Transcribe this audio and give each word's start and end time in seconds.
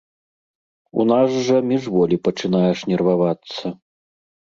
У 1.01 1.03
нас 1.11 1.35
жа 1.49 1.59
міжволі 1.71 2.15
пачынаеш 2.29 2.79
нервавацца. 2.93 3.65